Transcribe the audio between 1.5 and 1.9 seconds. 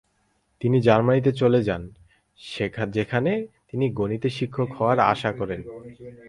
যান,